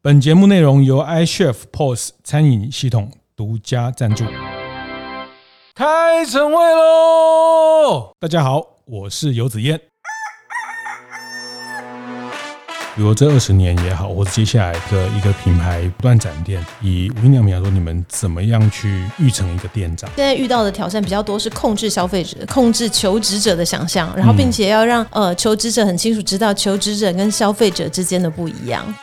[0.00, 4.24] 本节目内容由 iChef POS 餐饮系统独家赞助。
[5.74, 8.12] 开晨会喽！
[8.20, 9.80] 大家好，我是游子燕。
[12.94, 20.08] 比如这二十年也好，或者接下来的一个品牌不断展店，以无印良品来说，你们怎么样去育成一个店长？
[20.14, 28.94] 现在遇到的挑战比较多，是控制消费者、控制求职者的想象，然后并且要让呃求职者很清楚知道求职者跟消费者之间的不一样。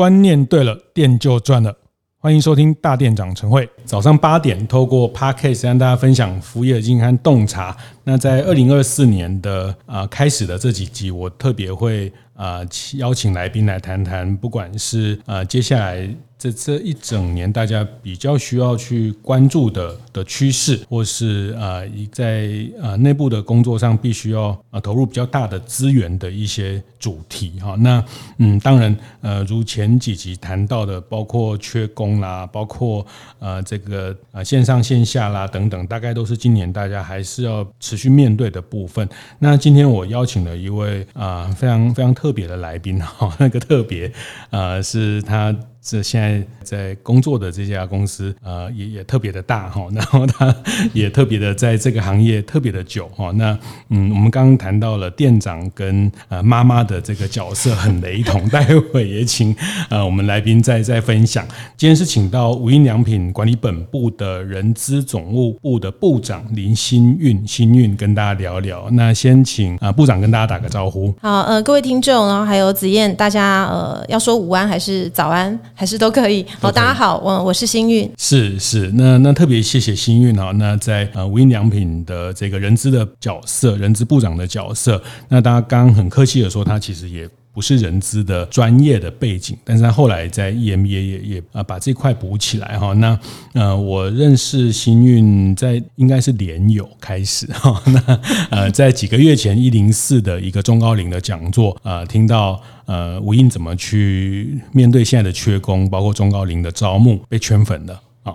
[0.00, 1.76] 观念对了，店就赚了。
[2.16, 7.76] 欢迎收听大店长晨会，早上八点，透过 Podcast 让大家分享服务业经验和洞察。
[8.04, 12.60] 那在二零二四年的啊、开始的这几集，我特别会啊、
[12.94, 16.08] 邀请来宾来谈谈，不管是、呃、接下来。
[16.40, 22.48] 这这一整年，大家比较需要去关注的的趋势，或是呃，在
[22.80, 27.76] 呃内部的工作上，必须要呃投入比较大的资源的一些主题哈。
[27.80, 28.02] 那
[28.38, 33.06] 嗯，当然呃，如前几集谈到的，包括缺工啦，包括
[33.38, 39.06] 呃这个呃线上线下啦等等，大概都是今年大家还是要持续面对的部分。
[39.40, 44.10] 那今天我邀请了一位啊、非常非常特别的来宾哈， 那个特别
[44.48, 45.54] 呃是他。
[45.82, 50.54] 这现在在工作的这家公司，呃，也也特别的大哈， 然后他
[50.92, 53.30] 也特别的在这个行业特别的久哈。
[53.32, 59.56] 那嗯，我们刚刚谈到了店长跟呃妈妈的这个角色很雷同， 待会也请
[59.88, 61.46] 呃我们来宾再再分享。
[61.76, 68.88] 今天是请到无印良品管理本部的人资总务部的部长林新运，新运跟大家聊聊。
[68.92, 71.14] 那先请啊、部长跟大家打个招呼。
[71.22, 75.58] 好，呃，各位听众，然后还有子燕，大家呃要说午安还是早安？
[75.80, 76.44] 还是都可以。
[76.60, 78.12] 好，大家好，我我是星运。
[78.18, 80.52] 是是，那那特别谢谢星运啊。
[80.58, 92.92] 那在呃无印良品的这个人资的角色，人资部长的角色，那大家刚刚很客气的说，他其实也不是人资的专业的背景，但是他后来在 EMEA 也也啊把这块补起来哈。
[92.94, 93.18] 那
[93.54, 97.82] 呃，我认识新运在应该是联友开始哈。
[97.86, 102.60] 那呃，在几个月前一零四的一个中高龄的讲座啊，听到。
[102.86, 108.00] 呃，吴印怎么去面对现在的缺工，包括中高龄的招募，被圈粉了。
[108.22, 108.34] 啊，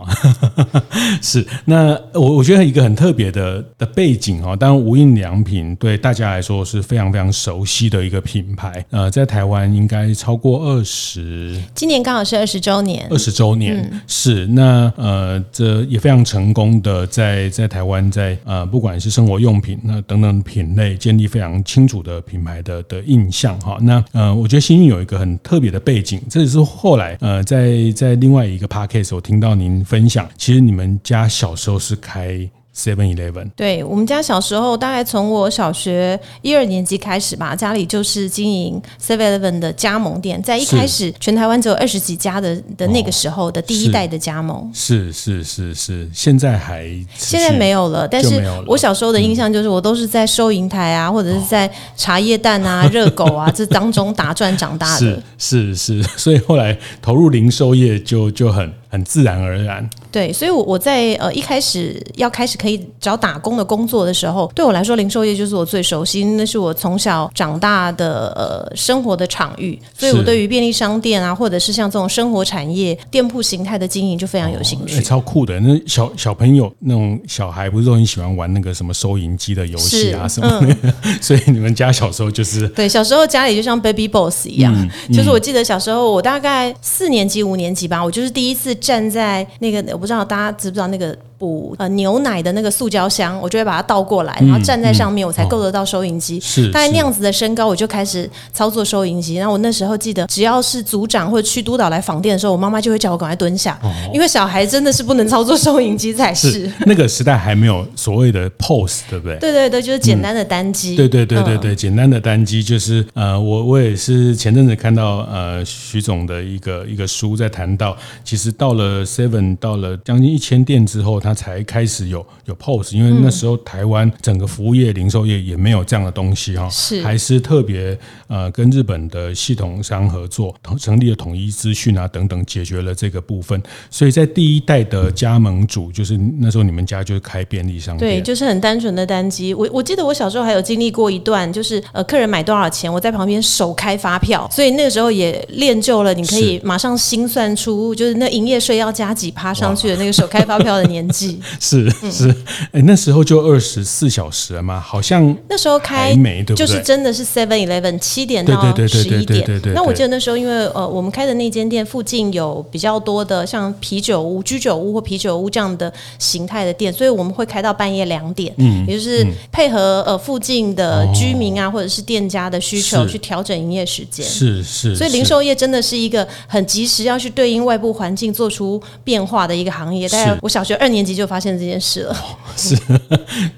[1.22, 1.46] 是。
[1.66, 29.75] 那我我觉得一个很特别的的背景啊，当然无印良品对大家来说是非常非常熟悉的一个品牌，呃，在台湾应该超过二十，今年刚好是二十周年，二十周年、嗯、是那呃，这也非常成功的在在台湾在呃不管是生活用品那等等品类建立非常清楚的品牌的的印象哈，那呃，我觉得新运有一个很特别的背景，这也是后来呃在在另外一个 podcast 我听到您。
[29.84, 46.86] 分享，其实你们家小时候是开 Seven Eleven，对，我们家小时候大概从我小学一二年级开始吧，家里就是经营 Seven Eleven 的加盟店，在一开始全台湾只有二十几家的的那个时候的第一代的加盟，是是是是，是，现在还
[47.16, 58.70] 现在没有了，但是我小时候的印象就是我都是在收银台啊，或者是在茶叶蛋啊、热狗啊 这当中打转长大的，是是是，所以后来投入零售业就就很。
[58.90, 74.96] 很自然而然，对，所以，我我在呃一开始要开始可以找打工的工作的时候，对我来说，零售业就是我最熟悉，那是我从小长大的呃生活的场域，所以我对于便利商店啊，或者是像这种生活产业店铺形态的经营就非常有兴趣。
[74.96, 88.74] 哦欸、超酷的，那小小朋友那种小孩不是都很喜欢玩那个什么收银机的游戏啊什么的，嗯、 所以你们家小时候就是对，小时候家里就像 Baby Boss 一样，嗯嗯、就是我记得小时候我大概四年级五年级吧，我就是第一次。
[88.86, 91.18] 站在那个，我不知道大家知不知道那个。
[91.38, 96.40] 补呃牛奶的那个塑胶箱，我就会把它倒过来，然后站在上面，我才够得到收银机。
[96.40, 99.36] 是、嗯，大概那样子的身高，我就开始操作收银机。
[99.36, 106.72] 然后我那时候记得，只要是组长或者区督导来访店的时候，我妈妈就会叫我赶快蹲下，哦、因为小孩真的是不能操作收银机才是，是。
[106.86, 109.38] 那个时代还没有所谓的 POS，对不对？
[109.40, 110.96] 对对对，就是简单的单机。
[110.96, 122.06] 嗯、对对对对对，简单的单机就是呃，我我也是前阵子看到呃徐总的一个一个书在谈到，其实到了 Seven 到了将近一千店之后，他才开始。
[122.06, 133.60] 有有 POS，因为那时候台湾整个服务业、零售业也没有这样的东西哈，是还是特别呃跟日本的系统商合作，成立了统一资讯啊等等，解决了这个部分。
[133.90, 139.54] 所以在第一代的加盟主，就是那时候你们家就是开便利商店，对，就是很单纯的单机。
[139.54, 151.40] 我我记得我小时候还有经历过一段，就是呃客人买多少钱，我在旁边手开发票，所以那个时候也练就了你可以马上心算出就是那营业税要加几趴上去的那个手开发票的年记。
[151.60, 152.36] 是是，
[152.72, 154.80] 哎、那时候就二十四小时了吗？
[154.80, 156.68] 好像那时候开没对不对？
[156.68, 159.46] 就是真的是 Seven Eleven 七点到十一点。
[159.74, 168.54] 那我记得那时候，因为呃，我们开的那间店附近有比较多的像啤酒屋、居酒屋或啤酒屋这样的形态的店，所以我们会开到半夜两点。
[168.58, 174.26] 嗯，也就是配合呃附近的居民啊、哦，或者是店家的需求去调整营业时间。
[174.26, 180.10] 是是，所以零售业真的是一个很及时要去对应外部环境做出变化的一个行业。
[180.10, 182.14] 大概我小学二年级就发现这件事了。
[182.14, 182.76] 哦、 是，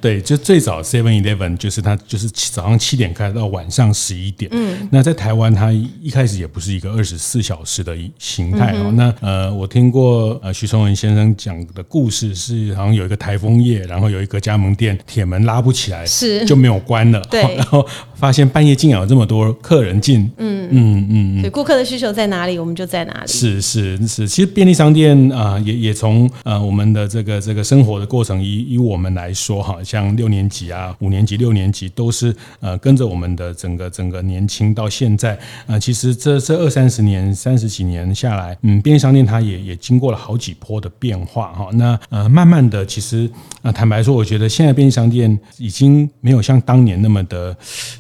[0.02, 4.52] 对，就最早 Seven Eleven 就是它就是早上七点开到晚上十一点。
[4.54, 8.92] 嗯，那在台湾它一开始也不是一个二十四小时的形态哦。
[8.96, 17.22] 那呃，我听过呃徐崇文先生讲的故事是，好像有一个台风夜，然后有一个加盟店铁门拉不起来，是就没有关了。
[17.30, 17.88] 对， 然后
[18.18, 20.30] 发现半夜竟然有这么多客人进。
[20.38, 23.28] 嗯嗯嗯，对，顾客的需求在哪里，我们就在哪里。
[23.28, 41.70] 是是是，其实便利商店啊、呃，也也从呃我们的这个这个生活的过程，以以我们来说哈，像六年级啊、五年级、六年级都是呃跟着我们的整个整个年轻到现在啊、呃，其实这这二三十年、三十几年下来，嗯，便利商店它也也经过了好几波的变化哈。
[41.74, 43.30] 那呃，慢慢的，其实
[43.62, 47.56] 呃，坦白说，我觉得现在便利商店已经没有像当年那么的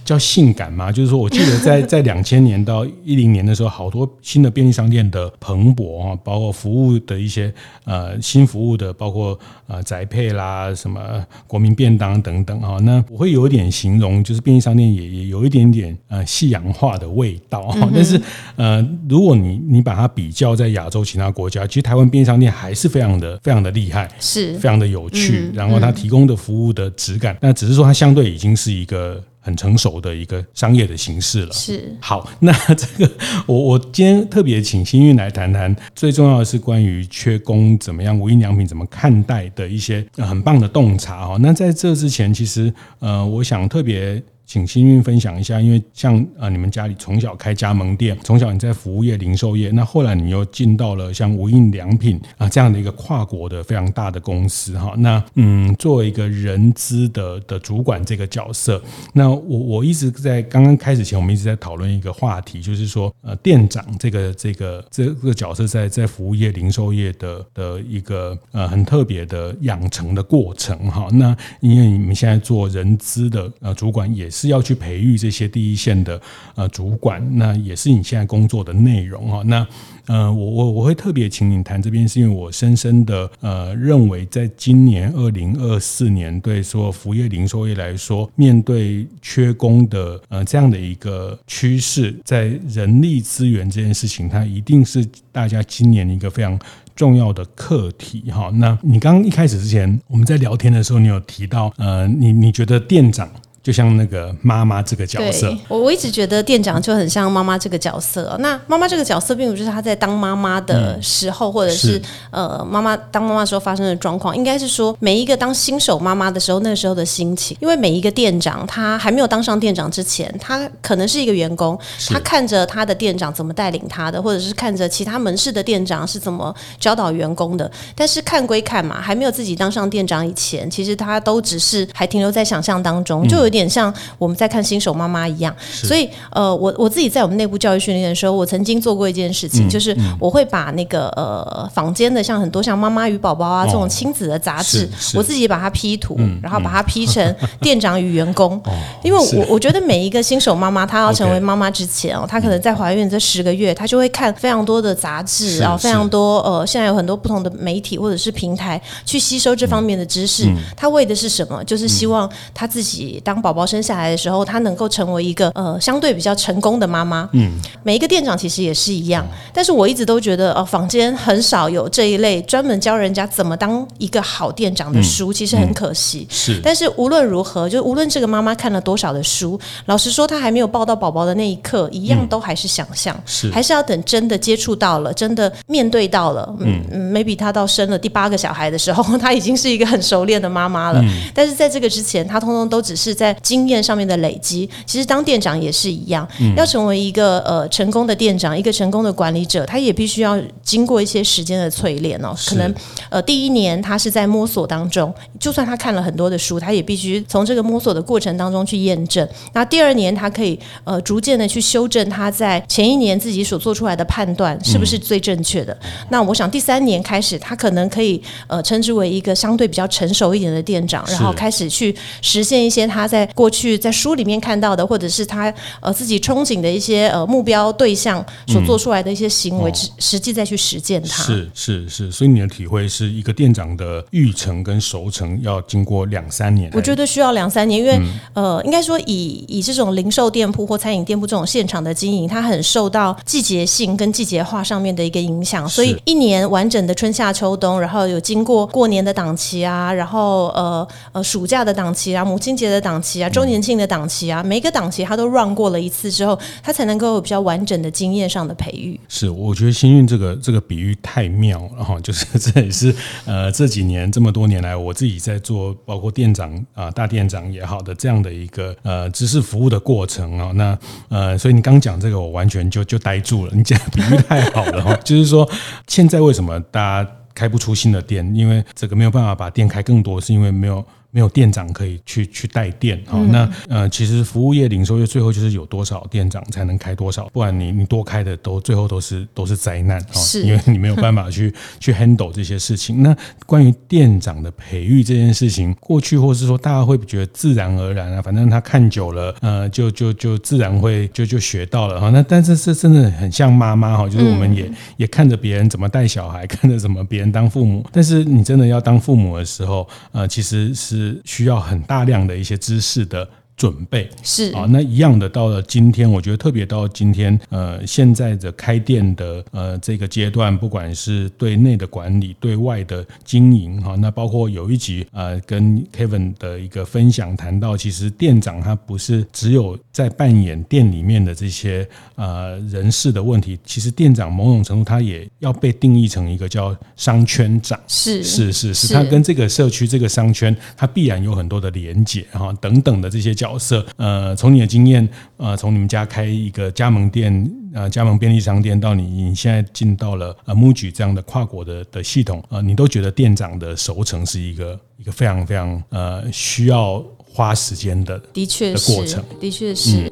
[0.07, 9.37] 叫性感嘛，就是说我记得在 在两千年到一零年的时候，好多新的便利商店的蓬勃啊，包括服务的一些呃新服务的，包括
[9.67, 12.77] 呃宅配啦、什么国民便当等等啊。
[12.83, 17.75] 那我会有一点形容，就是便利商店也也有一点点呃西洋化的味道。
[17.93, 18.21] 但是
[18.55, 25.51] 呃，如果你你把它比较在亚洲其他国家，其实台湾便利商店还是非常的非常的厉害，是非常的有趣。
[25.53, 29.21] 然后它提供的服务的质感，那只是说它相对已经是一个。
[29.47, 31.53] 很成熟的一个商业的形式了。
[31.53, 33.09] 是好， 那这个
[33.45, 41.37] 我我今天特别请新运来谈谈，最重要的是关于缺工怎么样，无印良品怎么看待的一些很棒的洞察哈。
[41.39, 44.21] 那在这之前，其实呃，我想特别。
[44.47, 54.93] 请幸运分享一下，因为像啊，你们家里从小开加盟店，从小你在服务业、零售业，那后来你又进到了像无印良品啊这样的一个跨国的非常大的公司哈。
[54.99, 71.09] 那嗯，作为一个人资的的主管这个角色，那我我一直在刚刚开始前，我们一直在讨论一个话题，就是说呃，店长这个这个这个角色在在服务业、零售业的的一个呃很特别的养成的过程哈。
[71.11, 74.36] 那因为你们现在做人资的呃主管也是。
[74.37, 76.21] 是要去培育这些第一线的
[76.55, 79.41] 呃主管，那也是你现在工作的内容哈。
[79.45, 79.65] 那
[80.05, 96.57] 呃，我我我会特别请你谈这边，是因为我深深的呃认为，在今年二零二四年，对所有服务业、零售业来说，面对缺工的呃这样的一个趋势，在人力资源这件事情，它一定是大家今年一个非常
[96.95, 98.49] 重要的课题哈。
[98.55, 103.29] 那你刚刚一开始之前，我们在聊天的时候，你有提到呃，你你觉得店长？
[103.67, 108.33] 就像那个妈妈这个角色，我我一直觉得店长就很像妈妈这个角色。
[108.39, 117.57] 那妈妈这个角色，并不是她在当妈妈的时候，或者是呃妈妈当妈妈时候发生的状况，应该是说每一个当新手妈妈的时候，那个时候的心情。
[117.59, 121.77] 因为每一个店长，他还没有当上店长之前，他可能是一个员工，
[122.07, 127.69] 他看着他的店长怎么带领他的，或者是看着其他门市的店长是怎么教导员工的。
[127.93, 133.56] 但是看归看嘛，还没有自己当上店长以前，其实他都只是还停留在想象当中，就有点。
[133.57, 148.61] 有点像我们在看新手妈妈一样，所以呃，我我自己在我们内部教育训练的时候，我曾经做过一件事情，嗯、就是我会把那个呃坊间的像很多像妈妈与宝宝啊这种亲子的杂志，我自己把它 P 图，然后把它 P 成店长与员工，
[149.03, 161.63] 因为我我觉得每一个新手妈妈她要成为妈妈之前哦，她可能在怀孕这十个月，她就会看非常多的杂志，然后非常多呃，现在有很多不同的媒体或者是平台去吸收这方面的知识，她为的是什么？
[161.63, 163.41] 就是希望她自己当。
[163.47, 167.29] 宝宝生下来的时候，他能够成为一个呃相对比较成功的妈妈。
[167.31, 176.27] 嗯，每一个店长其实也是一样，但是我一直都觉得，呃，坊间很少有这一类专门教人家怎么当一个好店长的书，其实很可惜。
[176.29, 191.01] 是，但是无论如何，就无论这个妈妈看了多少的书，老实说，她还没有抱到宝宝的那一刻，一样都还是想象，是，还是要等真的接触到了，真的面对到了，嗯嗯，maybe 她到生了第八个小孩的时候， 她已经是一个很熟练的妈妈了。
[191.33, 193.26] 但是在这个之前，她通通都只是在。
[193.33, 194.69] 在经验上面的累积。
[194.85, 202.33] 其实当店长也是一样，嗯、要成为一个呃成功的店长，一个成功的管理者，他也必须要经过一些时间的淬炼哦。
[202.47, 202.73] 可能
[203.09, 209.27] 呃第一年他是在摸索当中，就算他看了很多的书，他也必须从这个摸索的过程当中去验证。
[209.53, 215.73] 那第二年他可以呃逐渐的去修正他在前一年自己所做出来的判断是不是最正确的。
[215.81, 231.23] 嗯、那我想第三年开始，他可能可以呃称之为一个相对比较成熟一点的店长，然后开始去实现一些他在过去在书里面看到的，或者是他呃自己憧憬的一些呃目标对象所做出来的一些行为，实、嗯、实际再去实践它。
[231.23, 236.69] 是是是，所以你的体会是一个店长的育成跟熟成要经过两三年。
[236.73, 237.97] 我觉得需要两三年，因为、
[238.35, 258.99] 嗯、呃，应该说以以这种零售店铺或餐饮店铺这种现场的经营，它很受到季节性跟季节化上面的一个影响，所以一年完整的春夏秋冬，然后有经过过年的档期啊，然后呃呃暑假的档期啊，母亲节的档期啊，周年庆的档期啊，每一个档期他都 run 过了一次之后，他才能够有比较完整的经验上的培育。
[259.07, 262.93] 是，我觉得星运这个这个比喻太妙了哈， 就是这也是
[263.25, 270.77] 呃这几年这么多年来我自己在做，包括店长啊、呃、大店长也好的这样的一个呃知识服务的过程啊，那
[271.09, 275.49] 呃所以你刚讲这个我完全就就呆住了，你讲比喻太好了哈， 就是说
[275.87, 278.29] 现在为什么大家开不出新的店？
[278.35, 280.83] 因为这个没有办法把店开更多，是因为没有。
[281.11, 293.01] 没有店长可以去去带店啊，那呃，其实服务业零售业最后就是有多少店长才能开多少，不然你你多开的都最后都是都是灾难啊，因为你没有办法去 去 handle 这些事情。
[293.01, 302.09] 那关于店长的培育这件事情，过去或是说大家会觉得自然而然啊，反正他看久了，呃，就就就自然会就就学到了哈。
[302.09, 310.96] 那但是这真的很像妈妈哈，就是我们也也看着别人怎么带小孩， 看着怎么别人当父母，但是你真的要当父母的时候，呃，其实是。
[310.97, 313.29] 是需要很大量的一些知识的。
[313.57, 314.09] 准备。
[314.23, 314.53] 是。
[314.53, 338.23] 啊，那一样的，到了今天，我觉得特别到今天，呃，现在的开店的呃这个阶段，不管是对内的管理，对外的经营哈，那包括有一集呃跟 Kevin 的一个分享谈到，其实店长他不是只有在扮演店里面的这些呃人事的问题，其实店长某种程度他也要被定义成一个叫商圈长，是。
[338.23, 343.46] 是是是，他跟这个社区这个商圈，他必然有很多的连结哈等等的这些角。
[343.47, 360.07] 角色，呃，从你的经验，呃，从你们家开一个加盟店，呃，加盟便利商店，到你你现在进到了呃 MUJI 这样的跨国的的系统，呃，你都觉得店长的熟成是一个一个非常非常呃需要花时间的的确的过程，的确是。
[360.07, 360.11] 嗯、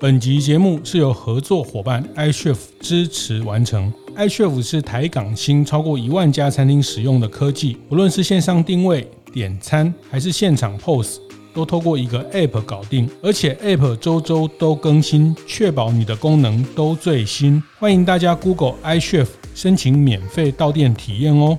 [0.00, 11.18] 本集节目是由合作伙伴 iCHEF 支持完成，iCHEF 是台港新超过一万家餐厅使用的科技，不论是线上定位、点餐，还是现场 POS。
[11.54, 17.62] 都透过一个 App 搞定，而且 App 周周都更新，确保你的功能都最新。
[17.78, 21.58] 欢迎大家 Google iCHEF 申请免费到店体验哦。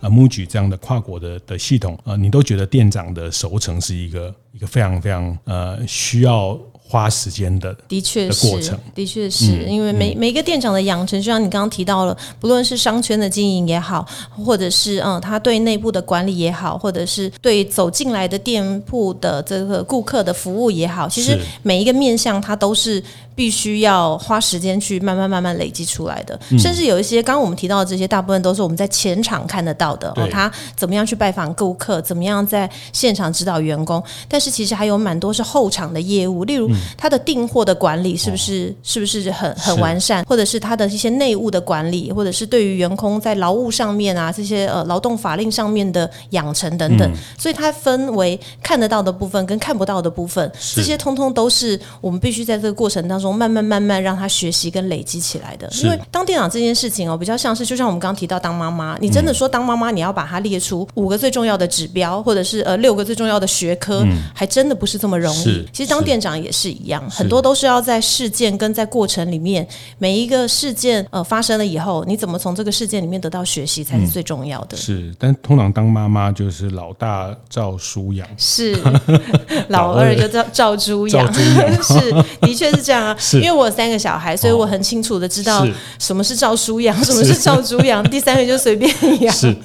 [0.00, 6.58] 啊，MUJI 这样的跨国的的系统，啊，你都觉得店长的熟成是一个一个非常非常呃需要。
[6.92, 23.02] 花时间的的确是过程，的确是因为每每一个店长的养成，就像你刚刚提到了，不论是商圈的经营也好，或者是嗯，他对内部的管理也好，或者是对走进来的店铺的这个顾客的服务也好，其实每一个面向，它都是
[23.34, 26.38] 必须要花时间去慢慢慢慢累积出来的。
[26.58, 36.68] 甚至有一些刚刚我们提到的这些，大部分都是我们在前场看得到的哦，他怎么样去拜访顾客，怎么样在现场指导员工，但是其实还有蛮多是后场的业务，例如。
[36.96, 55.68] 他的订货的管理是不是、哦、是不是很很完善，或者是他的一些内务的管理，或者是对于员工在劳务上面啊这些呃劳动法令上面的养成等等，嗯、所以它分为看得到的部分跟看不到的部分，这些通通都是我们必须在这个过程当中慢慢慢慢让他学习跟累积起来的。
[55.82, 65.66] 因为当店长这件事情哦，比较像是就像我们刚刚提到当妈妈，你真的说当妈妈你要把它列出五个最重要的指标，或者是呃六个最重要的学科，嗯、还真的不是这么容易。
[65.72, 67.02] 其实当店长也是一样。
[67.10, 69.66] 很多都是要在事件跟在过程里面，
[69.98, 74.76] 每一个事件呃发生了以后，你怎么从这个事件里面得到学习才是最重要的。
[74.76, 78.78] 嗯、是，但通常当妈妈就是老大照书养，是。
[79.68, 80.12] 老二。
[80.22, 81.32] 就照照猪养，
[81.82, 83.16] 是的确是这样啊。
[83.18, 83.38] 是。
[83.38, 85.66] 因为我有三个小孩，所以我很清楚的知道
[85.98, 89.34] 什么是照书养，什么是照猪养，第三个就随便养。
[89.34, 89.56] 是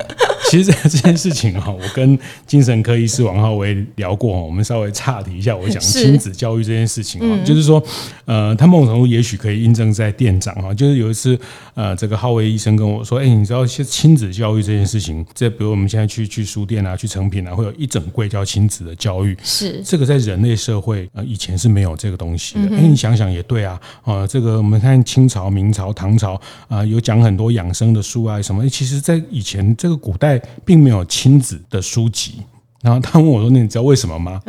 [0.50, 7.84] 其实这件事情哈，我跟精神科医师王浩威聊过，我们稍微岔题一下，我讲亲子教育这件事情啊，就是说，
[8.25, 11.38] 呃，他某种程度也许可以印证在店长哈，就是有一次，
[11.74, 19.82] 呃，这个浩威医生跟我说，哎，你知道，其实亲子教育这件事情，这比如我们现在去去书店啊，去成品啊，会有一整柜叫亲子的教育，是。
[19.84, 32.41] 这个在人类社会呃以前是没有这个东西的，哎，你想想也对啊，啊，这个我们看清朝、明朝、唐朝啊，有讲很多养生的书啊什么，其实，在以前这个古代并没有亲子的书籍。
[32.82, 34.39] 然后他问我说：“那你知道为什么吗？”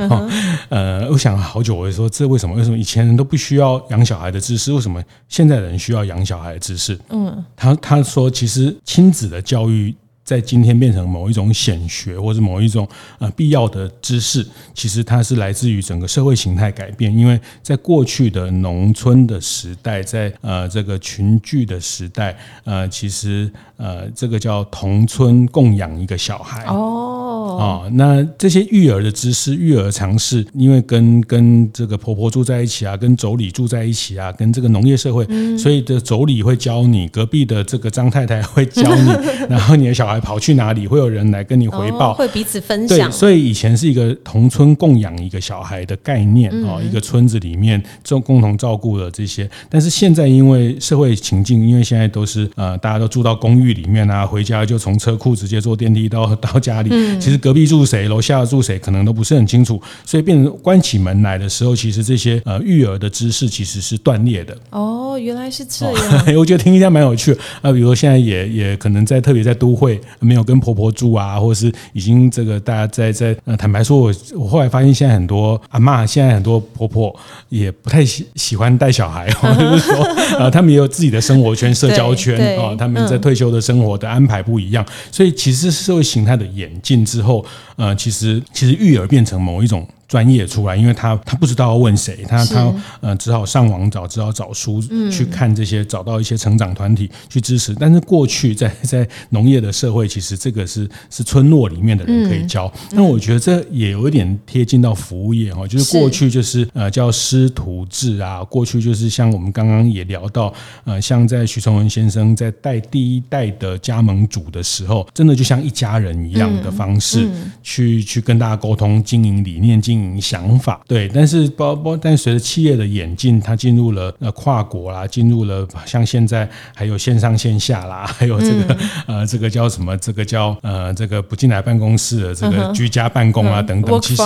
[0.69, 1.13] 呃、uh，huh.
[1.13, 2.55] 我想了好久，我就说：“这为什么？
[2.55, 4.73] 为什么以前人都不需要养小孩的知识？
[4.73, 9.95] 为什么现在人需要养小孩的知识？”嗯，他他说：“其实亲子的教育。”
[10.29, 12.87] 在今天变成某一种显学，或是某一种
[13.19, 17.17] 呃必要的知识，其实它是来自于整个社会形态改变。
[17.17, 27.28] 因为在过去的农村的时代，在呃这个群聚的时代，呃，其实呃这个叫同村供养一个小孩哦
[27.59, 39.11] 啊，那这些育儿的知识、育儿常识，因为跟跟这个婆婆住在一起啊，跟妯娌住在一起啊，跟这个农业社会，嗯、所以的妯娌会教你，隔壁的这个张太太会教你，
[39.51, 40.19] 然后你的小孩。
[40.29, 42.13] 跑去哪里会有人来跟你回报？
[42.13, 42.99] 会彼此分享。
[42.99, 49.49] 对，所以以前是一个同村共养一个小孩的概念啊，一个村子里面共共同照顾了这些。
[49.71, 56.91] 但是现在因为社会情境，因为现在都是呃大家都住到公寓里面啊，回家就从车库直接坐电梯到到家里。
[57.19, 59.81] 其实隔壁住谁，楼下住谁，可能都不是很清楚。
[60.05, 64.55] 所以变成关起门来的时候，其实这些呃育儿的知识其实是断裂的。
[64.69, 65.95] 哦，原来是这样。
[66.37, 67.73] 我觉得听一下蛮有趣啊。
[67.73, 69.99] 比如说现在也也可能在特别在都会。
[70.21, 77.15] 没有跟婆婆住啊，或者是已经这个大家在在呃，坦白说，我我后来发现现在很多阿妈，现在很多婆婆
[77.49, 79.27] 也不太喜喜欢带小孩，
[79.59, 79.95] 就是说
[80.39, 87.38] 呃，他们也有自己的生活圈、社交圈啊，他们在退休的生活的安排不一样，所以其实社会形态的演进之后，
[87.77, 89.87] 呃，其实其实育儿变成某一种。
[90.09, 94.81] 专业出来，因为他他不知道要问谁，他他呃只好上网找，只好找书
[95.13, 97.75] 去看这些，嗯、找到一些成长团体去支持。
[97.75, 102.73] 但是过去在 在农业的社会，其实这个是是村落里面的人可以教。
[102.93, 110.51] 那、嗯、我觉得这也有一点贴近到服务业哈，就是过去就是呃叫师徒制啊，过去就是像我们刚刚也聊到
[110.85, 117.29] 呃，像在徐崇文先生在带第一代的加盟主的时候，真的就像一家人一样的方式
[117.63, 119.98] 去、去跟大家沟通经营理念经。
[120.21, 128.77] 想法对，但是包包，但随着企业的演进，它进入了呃跨国啦，进入了像现在还有线上线下啦，还有这个、
[129.07, 129.97] 嗯、 呃这个叫什么？
[129.99, 134.01] 这个叫呃这个不进来办公室的这个居家办公啊等等。
[134.01, 134.23] 其实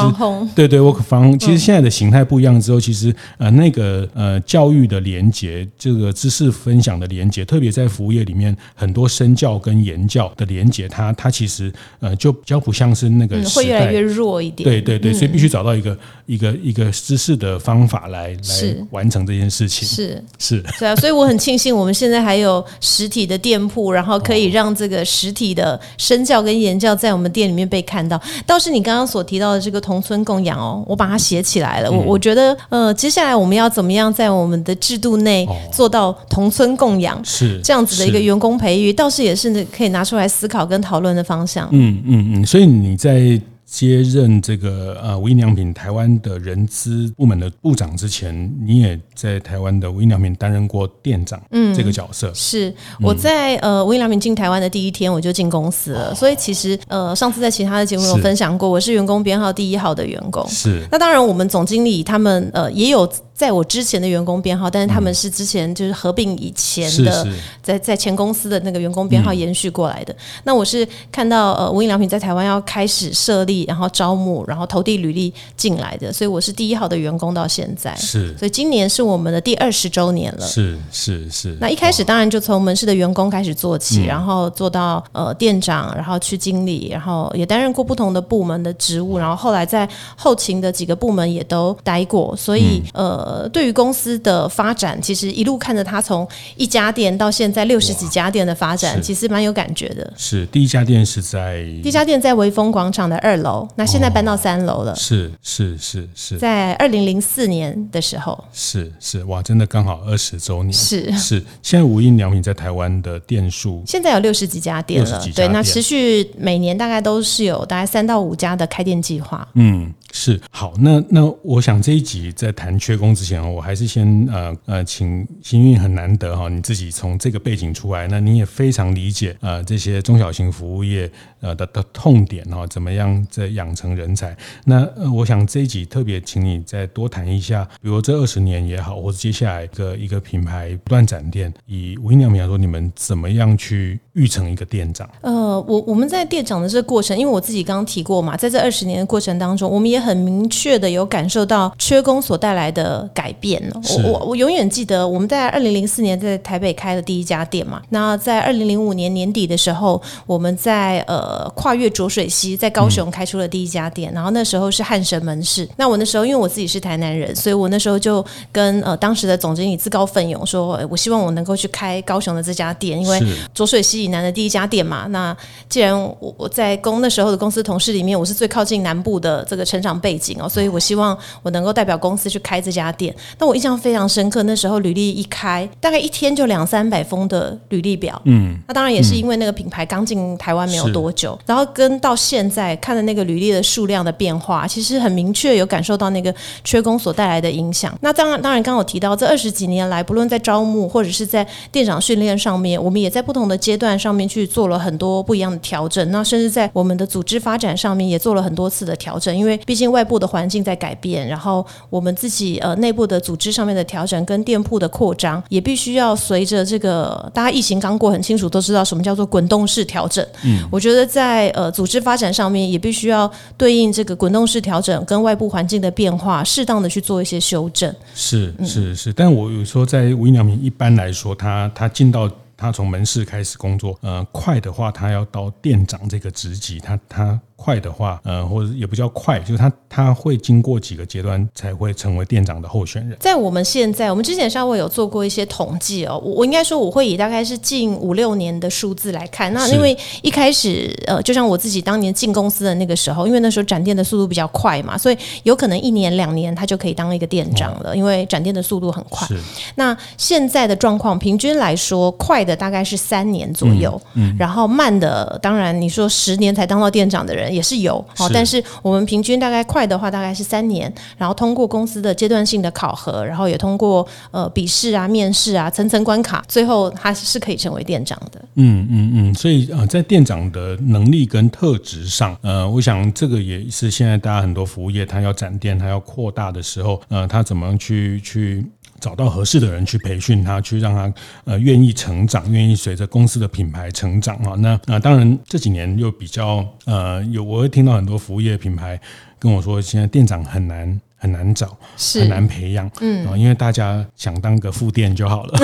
[0.55, 1.38] 对对，work from home。
[1.38, 14.69] 其实现在的形态不一样之后，其实呃那个呃教育的连接，这个知识分享的连接，特别在服务业里面，很多身教跟言教的连接，它它其实呃就比较不像是那个、嗯、会越来越弱一点。
[14.69, 15.72] 对对对，所以必须找到。
[15.72, 28.20] 一个一个一个知识的方法来来完成这件事情是是，对啊，所以我很庆幸我们现在还有实体的店铺，然后可以让这个实体的身教跟言教在我们店里面被看到。
[28.46, 31.90] 倒是你刚刚所提到的这个同村供养哦，我把它写起来了。
[31.90, 41.68] 我我觉得呃，接下来我们要怎么样在我们的制度内做到同村供养是这样子的一个员工培育，倒是也是可以拿出来思考跟讨论的方向。
[41.72, 43.40] 嗯嗯嗯，所以你在。
[43.73, 52.30] 接任这个呃无印良品台湾的人资部门的部长之前，你也在台湾的无印良品担任过店长，嗯，这个角色。
[52.35, 60.47] 是我在呃无印良品进台湾的第一天我就进公司了，所以其实呃上次在其他的节目有分享过，我是员工编号第一号的员工。
[60.50, 63.11] 是，那当然我们总经理他们呃也有。
[63.43, 67.26] 在我之前的员工编号，但是他们是之前就是合并以前的，
[67.61, 70.15] 在在前公司的那个员工编号延续过来的。
[70.45, 77.93] 那我是看到呃无印良品在台湾要开始设立，然后招募，然后投递履历进来的，所以我是第一号的员工到现在。
[77.97, 80.47] 是，所以今年是我们的第二十周年了。
[80.47, 81.59] 是是是。
[81.61, 93.31] 那一开始当然就从门市的员工开始做起，然后做到呃店长，然后去经理，然后也担任过不同的部门的职务，然后后来在后勤的几个部门也都待过，所以呃。
[93.32, 100.12] 呃，对于公司的发展，其实一路看着它从一家店到现在六十几家店的发展，其实蛮有感觉的。
[100.18, 104.95] 是第一家店是在第一家店在微风广场的二楼，那现在搬到三楼了。
[104.95, 110.73] 是是是是，在二零零四年的时候，是是哇，真的刚好二十周年。
[110.73, 115.26] 是是，现在无印良品在台湾的店数现在有六十几家店了。
[115.34, 119.49] 对，那持续每年大概都是有大概三到五家的开店计划。
[119.54, 119.90] 嗯。
[120.14, 134.36] 是好，那那我想这一集在谈缺工之前，我还是先呃呃，请欣韵很难得哈，你自己从这个背景出来，那你也非常理解呃这些中小型服务业呃的的痛点哈，怎么样在养成人才？
[134.66, 145.08] 那呃，我想这一集特别请你再多谈一下，比如这二十年也好，或者接下来一个一个品牌不断展店，以无印良品来说，你们怎么样去育成一个店长？
[145.22, 153.62] 呃，我我们在店长的这个过程，因为我自己刚刚提过嘛，在这二十年的过程当中，我们也很明确的有感受到缺工所带来的改变。
[153.72, 157.80] 我我我永远记得我们在二零零四年在台北开的第一家店嘛。
[157.88, 164.12] 那在二零零五年年底的时候，我们在呃跨越浊水溪，在高雄开出了第一家店。
[164.12, 165.66] 嗯、然后那时候是汉神门市。
[165.76, 173.18] 那我那时候因为我自己是台南人，所以我那时候就跟呃当时的总经理自告奋勇说，我希望我能够去开高雄的这家店，因为
[173.54, 175.06] 浊水溪以南的第一家店嘛。
[175.10, 175.36] 那
[175.69, 183.15] 既然我我在公那时候的公司同事里面，我是最靠近南部的这个成长背景哦，所以我希望我能够代表公司去开这家店。
[183.38, 188.21] 那我印象非常深刻，那时候履历一开，大概一天就两三百封的履历表。
[188.25, 196.34] 嗯，那当然也是因为那个品牌刚进台湾没有多久，然后跟到现在看的那个履历的数量的变化，其实很明确有感受到那个
[196.65, 197.97] 缺工所带来的影响。
[198.00, 206.11] 那当然，当然刚刚我提到这二十几年来，不论在招募或者是在店长训练上面，我们也在不同的阶段上面去做了很多不一样的调整。
[206.11, 220.25] 那甚至在我们的组织发展上面也做了很多次的调整，因为毕竟外部的环境在改变，然后我们自己呃内部的组织上面的调整跟店铺的扩张，也必须要随着这个大家疫情刚过，很清楚都知道什么叫做滚动式调整。
[220.45, 227.95] 嗯，我觉得在呃组织发展上面也必须要对应这个滚动式调整跟外部环境的变化，适当的去做一些修正。
[228.15, 232.31] 是是是，但我有时候在无印良品一般来说，它它进到。
[232.62, 237.40] 他从门市开始工作，呃，快的话，他要到店长这个职级，他他。
[237.62, 243.16] 快的话，呃，或者也不叫快，就是他他会经过几个阶段才会成为店长的候选人。
[243.20, 249.52] 在我们现在，我们之前稍微有做过一些统计哦，我我应该说我会以大概是近五六年的数字来看。
[249.52, 259.28] 那因为一开始，呃，就像我自己当年进公司的那个时候，因为那时候展店的速度比较快嘛，所以有可能一年两年他就可以当一个店长了，因为展店的速度很快。
[259.76, 267.51] 那现在的状况，平均来说，快的大概是三年左右，嗯，然后慢的，当然你说十年才当到店长的人。
[267.52, 278.41] 也是有，好，但是我们平均大概快的话，大概是三年，然后通过公司的阶段性的考核，然后也通过呃笔试啊、面试啊层层关卡，最后他是可以成为店长的。
[278.54, 288.65] 嗯嗯嗯，所以呃，在店长的能力跟特质上，呃，我想这个也是现在大家很多服务业，他要展店，他要扩大的时候，呃，他怎么样去去。
[289.02, 291.12] 找到合适的人去培训他，去让他
[291.45, 294.54] 呃愿意成长，愿意随着公司的品牌成长啊。
[294.58, 298.99] 那那当然这几年又比较呃有，我会听到很多服务业品牌
[299.41, 301.00] 跟我说，现在店长很难。
[301.23, 301.78] 很难找，
[302.19, 305.56] 很难培养，嗯，因为大家想当个副店就好了，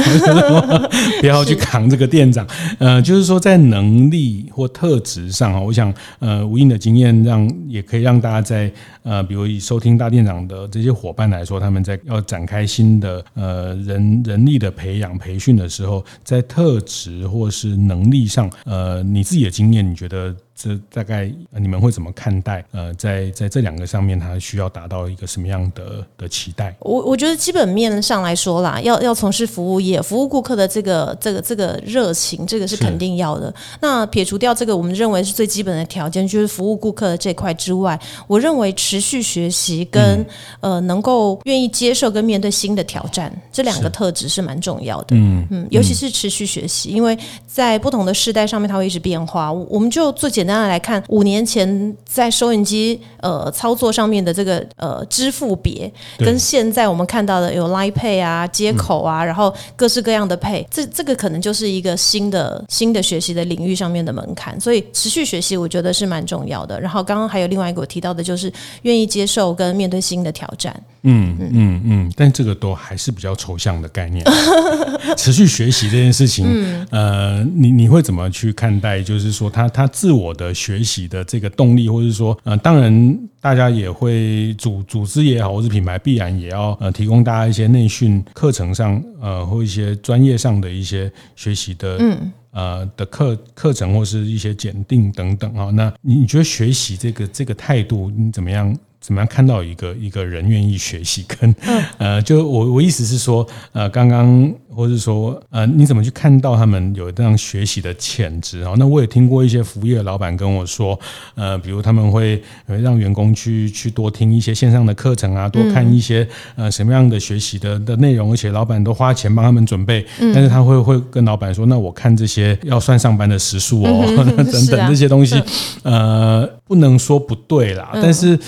[1.20, 2.46] 不要去扛这个店长。
[2.78, 8.70] 呃，就是说在能力或特质上啊，我想，呃，无印的经验让也可以让大家在
[9.08, 20.36] 呃，比如以收听大店长的这些伙伴来说，他们在要展开新的呃人人力的培养培训的时候，在特质或是能力上，呃，你自己的经验，你觉得？
[20.60, 22.64] 这大概你们会怎么看待？
[22.72, 26.74] 呃，在在这两个上面，他需要达到一个什么样的的期待？
[26.80, 33.54] 我我觉得基本面上来说啦，要要从事服务业，服务顾客的这个这个这个热情，这个是肯定要的。
[33.80, 40.20] 那撇除掉这个，我们认为是最基本的条件，就是服务顾客的这块之外，我认为持续学习跟、
[40.60, 45.16] 嗯、呃能够愿意接受跟面对新的挑战，这两个特质是蛮重要的。
[45.16, 49.50] 嗯嗯，尤其是持续学习，因为在不同的世代上面，它会一直变化。
[49.50, 50.58] 我们就最简单。
[50.62, 66.80] 的来看五年前在收音机呃操作上面的这个呃支付别，跟现在我们看到的有 Line Pay 啊接口啊，然后各式各样的 Pay，这这个可能就是一个新的新的学习的领域上面的门槛，所以持续学习我觉得是蛮重要的。
[66.80, 68.52] 然后刚刚还有另外一个我提到的，就是
[68.82, 70.74] 愿意接受跟面对新的挑战。
[71.02, 74.24] 嗯嗯嗯，但这个都还是比较抽象的概念。
[75.16, 79.00] 持续学习这件事情，嗯、呃，你你会怎么去看待？
[79.00, 92.32] 就是说他，他他自我的学习的这个动力，或者是说，呃，当然大家也会组组织也好，或是品牌必然也要呃提供大家一些内训课程上，呃，或一些专业上的一些学习的，嗯。
[92.50, 101.24] 呃的课课程或是一些检定等等啊，那你你觉得学习这个这个态度你怎么样怎么样看到一个一个人愿意学习？
[101.28, 101.54] 跟
[101.98, 108.74] 呃，就我我意思是说，呃，刚刚或是说，呃，你怎么去看到他们有这样学习的潜质啊？
[108.76, 110.98] 那我也听过一些服务业的老板跟我说，
[111.36, 124.04] 呃，比如他们会让员工去去多听一些线上的课程啊，多看一些呃什么样的学习的的内容，而且老板都花钱帮他们准备，但是他会会跟老板说，那我看这些要算上班的时数哦，
[124.36, 125.42] 等等这些东西，
[125.82, 128.38] 呃，不能说不对啦，但是。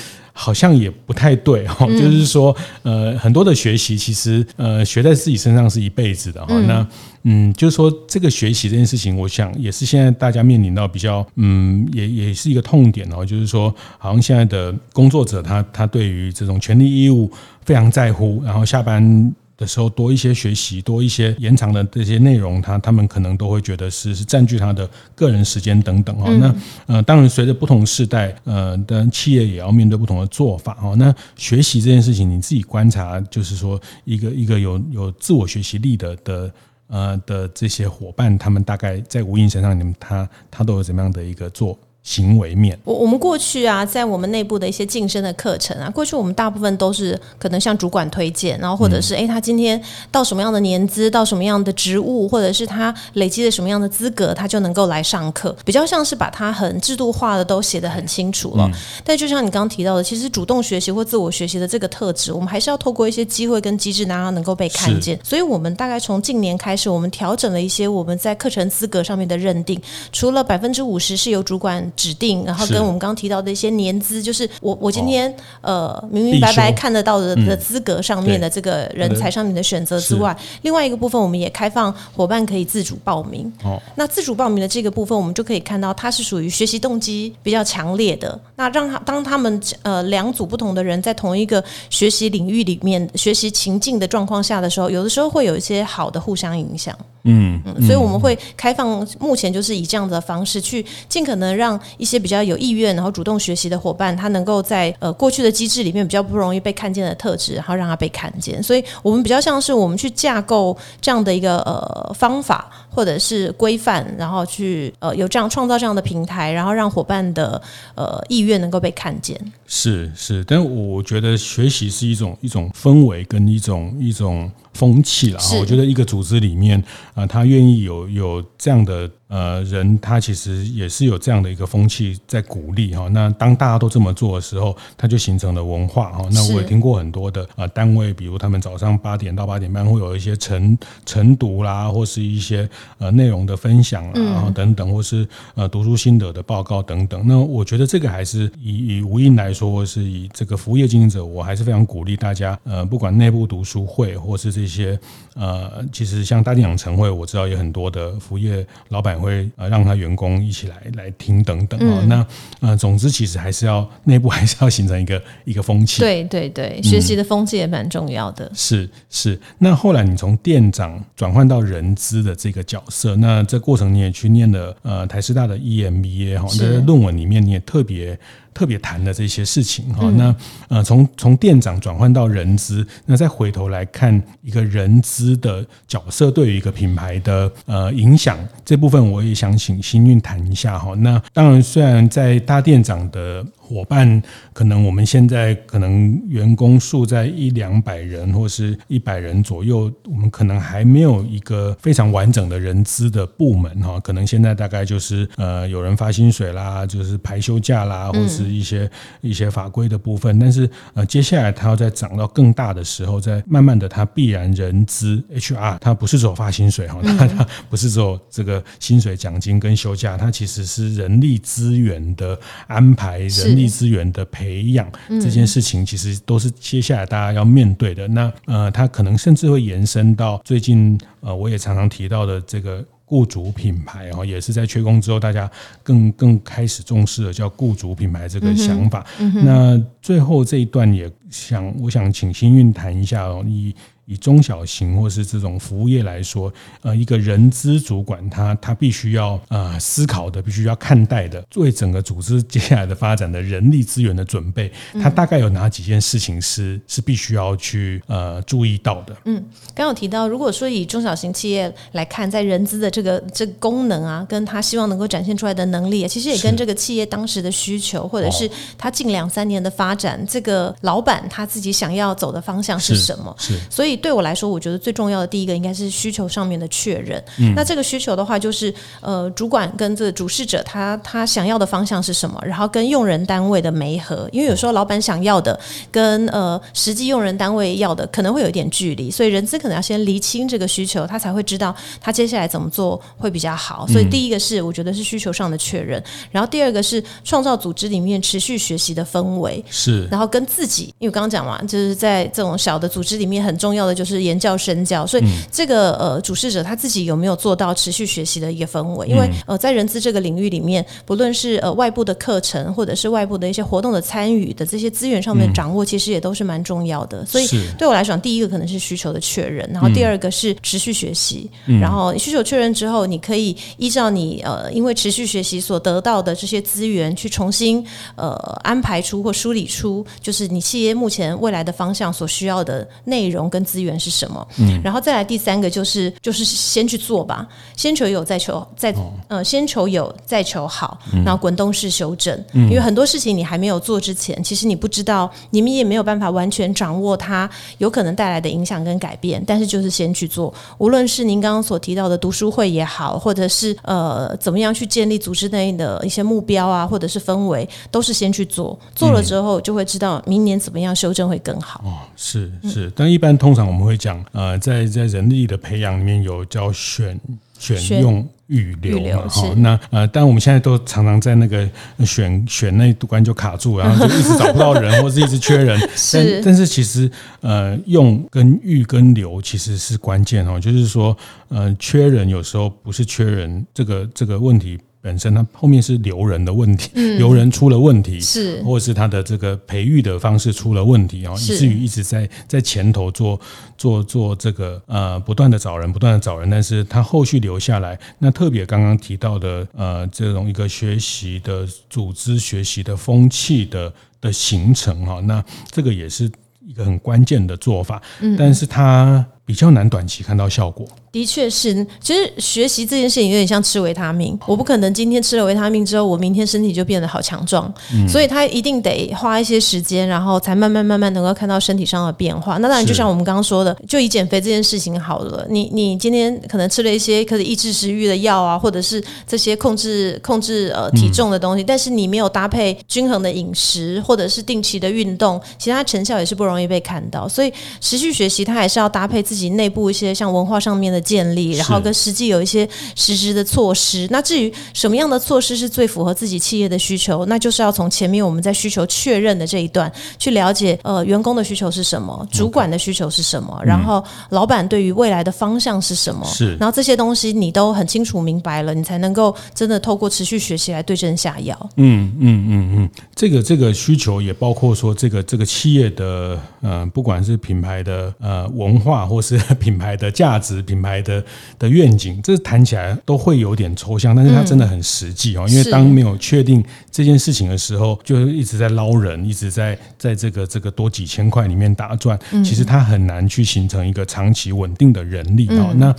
[0.43, 6.59] 好像也不太对哈，就是说，呃，很多的学习其实，呃，学在自己身上是一辈子的哈。
[6.61, 6.87] 那，
[7.25, 13.23] 嗯，就是说，这个学习这件事情，我想也是现在大家面临到比较，嗯，也也是一个痛点哦。
[13.23, 17.31] 就是说，好像现在的工作者他他对于这种权利义务
[17.67, 19.35] 非常在乎，然后下班。
[19.61, 26.35] 的时候多一些学习，多一些延长的这些内容，他他们可能都会觉得是是占据他的个人时间等等哦。
[26.41, 26.55] 那
[26.87, 30.97] 呃，当然随着不同时代，呃的企业也要面对不同的做法哦。
[30.97, 36.53] 那学习这件事情，你自己观察，就是说一个一个有有自我学习力的的
[36.87, 41.79] 呃的这些伙伴，他们大概在无印身上，你们他他都有怎么样的一个做？
[42.03, 58.69] 行为面，我我们过去啊，在我们内部的一些晋升的课程啊，过去我们大部分都是可能向主管推荐，然后或者是哎，他今天到什么样的年资，到什么样的职务，或者是他累积了什么样的资格，他就能够来上课，比较像是把他很制度化的都写得很清楚了。
[59.05, 65.21] 但就像你刚刚提到的，其实主动学习或自我学习的这个特质，我们还是要透过一些机会跟机制，让它能够被看见。
[65.23, 69.79] 所以，我们大概从近年开始，我们调整了一些我们在课程资格上面的认定，
[70.11, 71.90] 除了百分之五十是由主管。
[71.97, 83.51] 指定，然后跟我们刚刚提到的一些年资，就是我我今天呃明明白白看得到的的资格上面的这个人才上面的选择之外，另外一个部分我们也开放伙伴可以自主报名。
[83.65, 88.39] 哦，那自主报名的这个部分，我们就可以看到它是属于学习动机比较强烈的。
[88.57, 96.97] 那让他当他们呃两组不同的人在同一个学习领域里面学习情境的状况下的时候，有的时候会有一些好的互相影响。
[97.25, 108.63] 嗯嗯，所以我们会开放，目前就是以这样的方式去尽可能让一些比较有意愿然后主动学习的伙伴，他能够在呃过去的机制里面比较不容易被看见的特质，然后让他被看见。
[108.63, 117.61] 所以我们比较像是我们去架构这样的一个呃方法或者是规范，然后去呃有这样创造这样的平台，然后让伙伴的
[117.95, 119.39] 呃意愿能够被看见。
[119.67, 124.51] 是是，但我觉得学习是一种一种氛围跟一种一种。
[124.75, 126.83] 风气了哈，我觉得一个组织里面
[127.15, 129.11] 啊，他愿意有有这样的。
[129.31, 133.07] 呃，人他其实也是有这样的一个风气在鼓励哈。
[133.09, 136.29] 那当大家都这么做的时候，它就形成了文化哈。
[136.33, 147.25] 那我也听过很多的呃单位，比如他们早上八点到八点半会有一些晨晨读啦，或是一些呃内容的分享啦，然后等等，或是呃读书心得的报告等等。
[147.25, 154.99] 那我觉得这个还是以以无印来说，或是以这个服务业经营者，我还是非常鼓励大家呃，不管内部读书会或是这些
[155.37, 159.20] 呃，其实像大店长晨会，我知道有很多的服务业老板。
[159.21, 162.27] 会呃让他员工一起来来听等等啊，那
[162.61, 166.01] 呃总之其实还是要内部还是要形成一个 一个风气。
[166.01, 168.51] 对对对，学习的风气也蛮重要的。
[168.55, 178.19] 是是，那后来你从店长转换到人资的这个角色，那这过程你也去念了呃台师大的 EMBA 哈，在论文里面你也特别。
[178.53, 180.35] 特别谈的这些事情哈，那
[180.69, 190.95] 呃，从从店长转换到人资，那再回头来看一个人资的角色对于一个品牌的呃影响这部分，我也想请新运谈一下哈。
[190.97, 194.21] 那当然，虽然在大店长的伙伴，
[194.53, 204.01] 可能我们现在可能员工数在一两百人或是一百人左右，我们可能还没有一个非常完整的人资的部门哈。
[204.01, 210.37] 可能现在大概就是呃，有人发薪水啦，就是排休假啦，或是一些一些法规的部分。
[210.41, 223.60] 但是呃，接下来它要再涨到更大的时候，再慢慢的，它必然人资 HR，它不是只有发薪水哈，它它不是只有这个薪水奖金跟休假，它其实是人力资源的安排人。
[223.61, 228.09] 力资源的培养这件事情，其实都是接下来大家要面对的。
[228.09, 232.85] 那呃，它可能甚至会延伸到最近呃，我也常常提到的这个。
[233.11, 235.51] 雇主品牌哦，也是在缺工之后，大家
[235.83, 239.05] 更更开始重视了叫雇主品牌这个想法。
[239.19, 243.75] 嗯嗯、那最后这一段也想我想请新运谈一下哦，你。
[244.11, 254.69] 以中小型或是这种服务业来说，呃，一个人资主管他他必须要呃思考的，必须要看待的，为整个组织接下来的发展的人力资源的准备，
[255.01, 259.17] 他大概有哪几件事情是是必须要去呃注意到的？
[259.27, 259.45] 嗯，
[259.77, 273.33] 刚有提到，如果说以中小型企业来看，在人资的这个这个功能啊，跟他希望能够展现出来的能力，其实也跟这个企业当时的需求，或者是他近两三年的发展，这个老板他自己想要走的方向是什么？
[273.39, 274.00] 是，所以。
[274.01, 277.23] 对我来说，我觉得最重要的第一个应该是需求上面的确认。
[277.39, 284.29] 嗯、那这个需求的话，就是呃，主管跟这个主事者他他想要的方向是什么，然后跟用人单位的媒合。
[284.33, 285.59] 因为有时候老板想要的
[285.93, 293.87] 跟呃实际用人单位要的可能会有一点距离，所以人资可能要先厘清这个需求，他才会知道他接下来怎么做会比较好。
[293.89, 299.63] 所以第一个是我觉得是需求上的确认，然后第二个是创造组织里面持续学习的氛围。
[299.71, 303.90] 是，然后跟自己，因为刚刚讲嘛，就是在这种小的组织里面很重要的。
[303.95, 309.07] 就是言教身教，所以这个呃主事者他自己有没有做到持续学习的一个氛围？
[309.09, 317.25] 因为呃在人资这个领域里面，不论是呃外部的课程，或者是外部的一些活动的参与的这些资源上面掌握，其实也都是蛮重要的。
[317.27, 321.51] 所以对我来讲，第一个可能是需求的确认，然后第二个是持续学习。
[321.81, 327.85] 然后需求确认之后，你可以依照你呃因为持续学习所得到的这些资源，去重新
[328.17, 328.31] 呃
[328.63, 333.80] 安排出或梳理出，就是你企业目前未来的方向所需要的内容跟资源。
[333.81, 334.47] 资源是什么？
[334.59, 338.95] 嗯，然后再来第三个就是就是先去做吧，先求有再求再
[339.27, 342.37] 呃先求有再求好，然后滚动式修正。
[342.53, 349.43] 嗯，因为很多事情你还没有做之前，其实你不知道，你们也没有办法完全掌握它有可能带来的影响跟改变。
[349.47, 361.81] 但是就是先去做，无论是您刚刚所提到的读书会也好，或者是呃怎么样去建立组织内的一些目标啊，或者是氛围，都是先去做，做了之后就会知道明年怎么样修正会更好。
[361.85, 363.60] 哦，是是，但一般通常。
[363.67, 367.19] 我们会讲，呃，在在人力的培养里面有叫选
[367.59, 371.69] 选用预留嘛，哈，那呃，但我们现在都常常在那个
[372.05, 375.79] 选选那一关就卡住，然后就一直找不到人，或是一直缺人。
[375.95, 381.17] 是但但是其实呃，用跟预跟留其实是关键哦，就是说
[381.49, 384.79] 呃，缺人有时候不是缺人这个这个问题。
[385.03, 388.63] 本身它后面是留人的问题，嗯、留人出了问题，是。
[388.63, 393.41] 或者是他的这个培育的方式出了问题啊，以至于一直在在前头做
[393.79, 406.31] 做做这个呃不断的找人，不断的找人，但是他后续留下来，那特别刚刚提到的呃这种一个学习的组织学习的风气的的形成哈，那这个也是
[406.67, 410.87] 一个很关键的做法，嗯、但是它比较难短期看到效果。
[411.11, 414.39] 的确是，其实学习这件事情有点像吃维他命。
[414.47, 417.67] 我不可能今天吃了维他命之后，我明天身体就变得好强壮。
[417.93, 422.59] 嗯，所以他一定得花一些时间，然后才慢慢慢慢能够看到身体上的变化。
[422.59, 425.45] 那当然，就像我们刚刚说的，就以减肥这件事情好了。
[425.51, 437.29] 你你今天可能吃了一些可以抑制食欲的药啊，或者是这些控制控制呃体重的东西，但是你没有搭配均衡的饮食，或者是定期的运动，其他成效也是不容易被看到。
[437.29, 441.01] 所以持续学习，它还是要搭配自己内部一些像文化上面的。
[441.01, 444.07] 建立，然后跟实际有一些实质的措施。
[444.11, 456.25] 那至于什么样的措施是最符合自己企业的需求，那就是要从前面我们在需求确认的这一段去了解，呃，员工的需求是什么，主管的需求是什么.然后老板对于未来的方向是什么。
[456.27, 461.59] 是，然后这些东西你都很清楚明白了，你才能够真的透过持续学习来对症下药。
[461.77, 471.01] 嗯嗯嗯嗯，这个这个需求也包括说，这个这个企业的呃，不管是品牌的呃文化，或是 品牌的价值，品牌。
[471.01, 471.25] 的
[471.59, 475.47] 的愿景，这谈起来都会有点抽象，但是它真的很实际哦。
[475.49, 485.73] 因为当没有确定这件事情的时候，就一直在捞人，一直在在这个这个多几千块里面打转，其实它很难去形成一个长期稳定的人力哦。
[485.77, 485.95] 那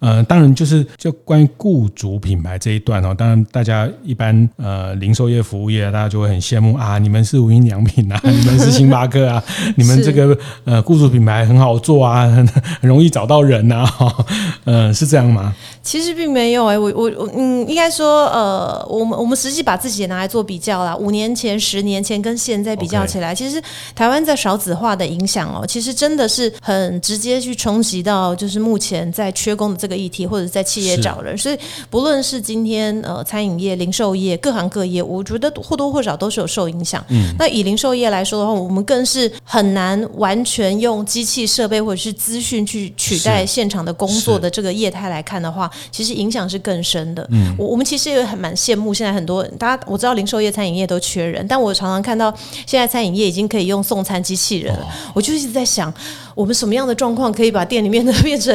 [0.00, 9.42] 呃，当然就是就关于雇主品牌这一段哦，当然大家一般呃零售业、服务业，大家就会很羡慕啊，你们是无印良品啊，你们是星巴克啊，
[9.76, 12.26] 你们这个呃雇主品牌很好做啊，
[12.64, 14.14] 很 很容易找到人呐，哈。
[14.64, 15.54] 嗯，是这样吗？
[15.82, 20.96] 其实并没有哎、欸，我我我嗯，应该说呃，我们我们实际把自己也拿来做比较啦。
[20.96, 23.62] 五年前、十年前跟现在比较起来.其实
[23.94, 31.36] 台湾在少子化的影响哦，其实真的是很直接去冲击到，就是目前在缺工的这个议题，或者在企业找人。
[31.36, 31.58] 所以
[31.90, 37.04] 不论是今天呃餐饮业、零售业各行各业，我觉得或多或少都是有受影响。
[37.08, 42.53] 嗯，那以零售业来说的话，我们更是很难完全用机器设备或者是资讯。
[42.54, 47.26] 讯去取代现场的工作的这个业态来看的话，其实影响是更深的。
[47.32, 52.32] 嗯，我我们其实也很蛮羡慕现在很多大家，我知道零售业、餐饮业都缺人，但我常常看到
[52.66, 55.92] 现在餐饮业已经可以用送餐机器人了，哦、我就一直在想。
[56.34, 58.52] 我们什么样的状况可以把店里面的 变成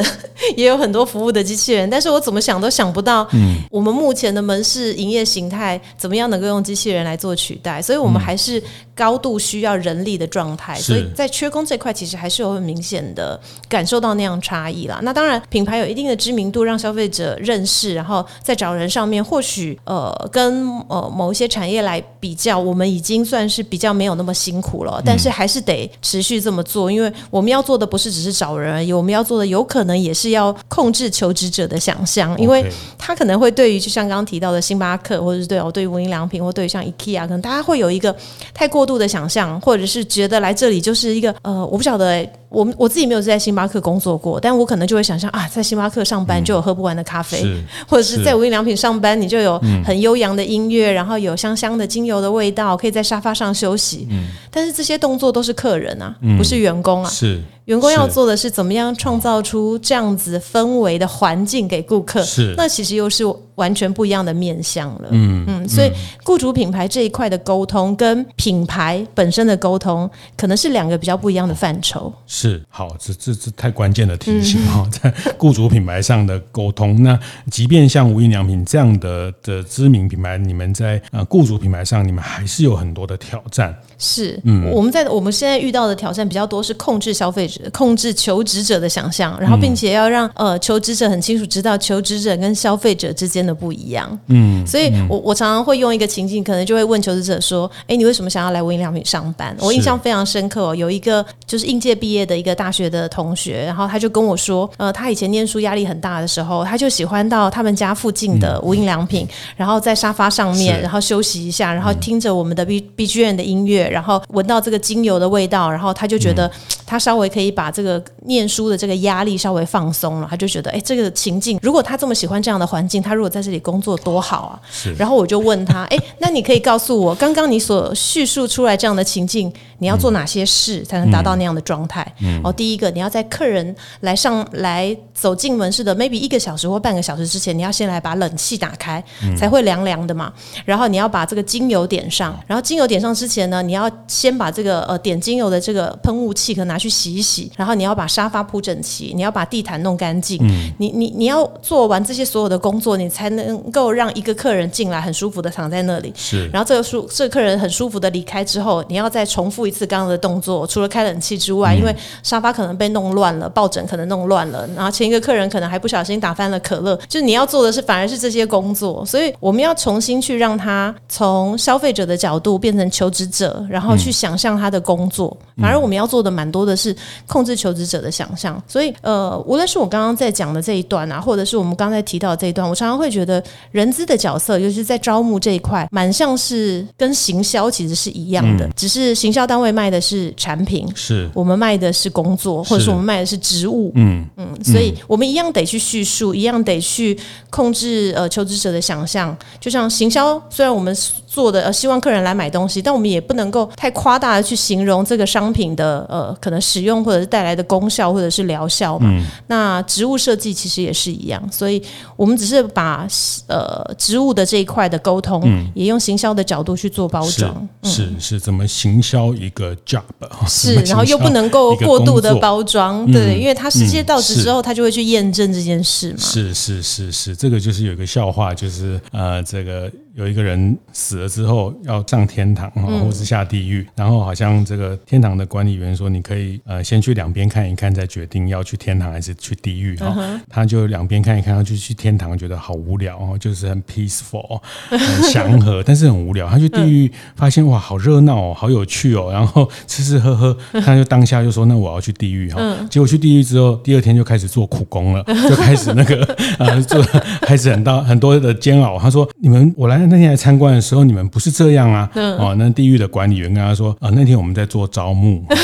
[0.54, 1.88] 也有很多服务的机器人？
[1.88, 7.80] 但是我怎么想都想不到，嗯，我们目前的门市营业形态怎么样能够用机器人来做取代？
[7.80, 8.62] 所以我们还是
[9.00, 10.78] 高度需要人力的状态。
[10.78, 15.00] 所以在缺工这块，其实还是有很明显的感受到那样差异啦。
[15.02, 25.00] 那当然，品牌有一定的知名度，让消费者认识，然后在找人上面，或许呃跟呃某一些产业来比较，我们已经算是比较没有那么辛苦了。
[25.02, 27.64] 但是还是得持续这么做，因为我们要。
[27.70, 32.64] 做的不是只是找人而已，我们要做的有可能也是要控制求职者的想象，因为
[32.98, 38.12] 他可能会对于就像刚刚提到的星巴克，或者是对哦，对于无印良品，或对于像 IKEA，可能大家会有一个
[38.52, 42.32] 太过度的想象，或者是觉得来这里就是一个呃，我不晓得欸。
[42.50, 54.08] 我我自己没有在星巴克工作过，但我可能就会想象啊，在星巴克上班就有喝不完的咖啡，嗯、或者是在无印良品上班，你就有很悠扬的音乐，嗯、然后有香香的精油的味道，可以在沙发上休息。
[54.10, 57.08] 嗯、但是这些动作都是客人啊，嗯、不是员工啊。
[57.08, 62.20] 是员工要做的是怎么样创造出这样子氛围的环境给顾客。
[62.24, 63.24] 是那其实又是
[63.60, 65.08] 完全不一样的面向了。
[65.10, 65.92] 嗯嗯，所以
[66.24, 72.10] 雇主品牌这一块的沟通跟品牌本身的沟通，可能是两个比较不一样的范畴。
[72.26, 77.02] 是好，这这这太关键的提醒哈，在雇主品牌上的沟通。
[77.02, 77.18] 那
[77.50, 83.76] 即便像无印良品这样的的知名品牌，你们在呃雇主品牌上，你们还是有很多的挑战。
[83.98, 94.18] 是，嗯，我们在我们现在遇到的挑战比较多，是控制消费者、控制求职者的想象，然后并且要让呃求职者很清楚知道求职者跟消费者之间的不一样。
[94.28, 102.20] 嗯，所以我我常常会用一个情境，可能就会问求职者说：“哎，你为什么想要来无印良品上班？”我印象非常深刻哦，有一个就是应届毕业。
[102.30, 116.48] 的一个大学的同学，然后他就跟我说，呃，他以前念书压力很大的时候，他就喜欢到他们家附近的无印良品，嗯、然后在沙发上面，然后休息一下，然后听着我们的 B BGM 的音乐，然后闻到这个精油的味道，然后他就觉得
[116.90, 124.60] 他稍微可以把这个念书的这个压力稍微放松了，他就觉得，哎，这个情境，如果他这么喜欢这样的环境，他如果在这里工作多好啊！
[124.72, 132.04] 是然后我就问他，哎，那你可以告诉我，刚刚你所叙述出来这样的情境，你要做哪些事才能达到那样的状态？
[132.22, 139.00] 嗯，哦，第一个，你要在客人来上来走进门市的 maybe 一个小时或半个小时之前，你要先来把冷气打开，
[139.38, 140.32] 才会凉凉的嘛。
[140.64, 150.38] 然后你要把这个精油点上，然后精油点上之前呢，你要先把这个呃点精油的这个喷雾器可拿去洗一洗，然后你要把沙发铺整齐，你要把地毯弄干净。
[150.40, 156.10] 嗯，你你你要做完这些所有的工作，你才能够让一个客人进来很舒服的躺在那里。
[156.16, 175.36] 是，然后这个舒这个客人很舒服的离开之后，你要再重复一次刚刚的动作，除了开冷气之外，因为沙发可能被弄乱了，抱枕可能弄乱了，然后前一个客人可能还不小心打翻了可乐，就是你要做的是反而是这些工作，所以我们要重新去让他从消费者的角度变成求职者，然后去想象他的工作。
[175.60, 176.94] 反而我们要做的蛮多的是
[177.26, 178.62] 控制求职者的想象。
[178.66, 183.42] 所以呃，无论是我刚刚在讲的这一段啊，或者是我们刚才提到的这一段，我常常会觉得
[183.72, 192.64] 人资的角色，尤其是在招募这一块，蛮像是跟行销其实是一样的，只是行销单位卖的是产品，是我们卖的是工作。
[192.70, 197.18] 或者是我们卖的是职务，嗯嗯，所以我们一样得去叙述，一样得去
[197.48, 199.36] 控制呃求职者的想象。
[199.58, 200.94] 就像行销，虽然我们
[201.30, 209.08] 做的呃希望客人来买东西，但我们也不能够太夸大的去形容这个商品的呃可能使用或者是带来的功效或者是疗效嘛。
[209.08, 211.80] 嗯、那植物设计其实也是一样，所以
[212.16, 213.06] 我们只是把
[213.46, 217.68] 呃植物的这一块的沟通，嗯、也用行销的角度去做包装。
[217.84, 220.02] 是、嗯、是，是怎么行销一个 job？
[220.48, 226.18] 是，然后又不能够过度的包装，嗯、对，因为他实际到职之后，他就会去验证这件事嘛。
[226.18, 229.88] 是是是是，这个就是有一个笑话，就是呃，这个。
[230.14, 240.16] 有一个人死了之后要上天堂哈，或是下地狱，然后好像这个天堂的管理员说，你可以呃先去两边看一看，再决定要去天堂还是去地狱哈。
[240.48, 244.98] 他就两边看一看，他就去天堂，觉得好无聊哦，就是很 peaceful， 很
[245.30, 246.48] 祥和，但是很无聊。
[246.48, 252.60] 他去地狱发现哇，好热闹哦，好有趣哦，然后吃吃喝喝，他就当下就说，那我要去地狱哈。
[252.90, 256.24] 结果去地狱之后，第二天就开始做苦工了，就开始那个
[256.58, 257.00] 呃做
[257.42, 258.98] 开始很大很多的煎熬。
[258.98, 260.00] 他说，你们我来。
[260.10, 262.10] 那天来参观的时候，你们不是这样啊？
[262.14, 265.42] 嗯、哦，那地狱的管理员跟他说：“啊，那天我们在做招募。”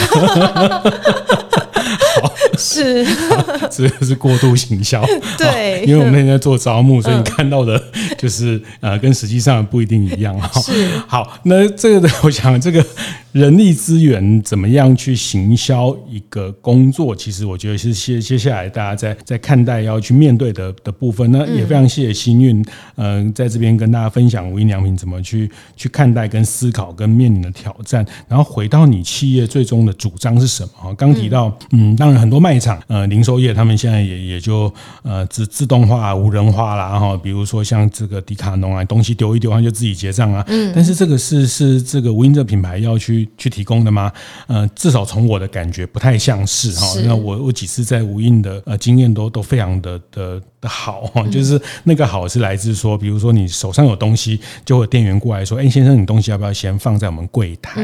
[3.05, 3.71] 好。
[3.71, 5.05] 是， 这是过度行销。
[5.39, 7.83] 对，因为我们那天在做招募，所以你看到的
[8.19, 10.61] 就是、嗯、呃，跟实际上不一定一样哈。
[10.61, 12.85] 是， 好，那这个我想这个。
[13.33, 17.15] 人力资源怎么样去行销一个工作？
[17.15, 21.31] 其实我觉得是接接下来大家在在看待要去面对的的部分。
[21.31, 22.65] 那也非常谢谢幸运，
[22.95, 28.03] 嗯、呃，在这边跟大家分享无印良品怎么去去看待、跟思考、跟面临的挑战。
[28.27, 30.71] 然后回到你企业最终的主张是什么？
[30.75, 34.73] 哈，刚提到，嗯，当然很多卖场，呃，零售业他们现在也也就
[35.03, 40.45] 呃自自动化、无人化啦，哈，比如说像这个迪卡侬啊，东西丢一丢，它就自己结账啊。
[40.49, 43.29] 嗯，但是这个是是这个无印这个品牌要去。
[43.39, 44.13] 去提供的吗？
[44.47, 46.87] 呃，至少从我的感觉不太像是哈。
[47.05, 57.83] 那我我几次在无印的呃经验都都非常的的的好哈，就是那个好是来自说，比如说你手上有东西，就会店员过来说：“哎，先生，你东西要不要先放在我们柜台？”